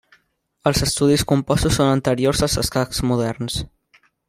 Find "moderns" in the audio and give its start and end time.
3.13-3.61